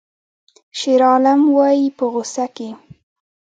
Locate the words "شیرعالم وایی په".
0.79-2.05